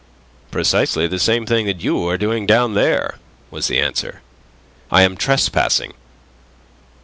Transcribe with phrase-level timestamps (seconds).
[0.49, 3.19] "Precisely the same thing that you are doing down there,"
[3.51, 4.23] was the answer.
[4.89, 5.93] "I am trespassing."